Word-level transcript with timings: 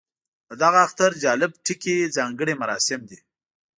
د 0.49 0.51
دغه 0.63 0.79
اختر 0.87 1.11
جالب 1.23 1.51
ټکی 1.65 1.95
ځانګړي 2.17 2.53
مراسم 2.61 2.99
دي. 3.09 3.19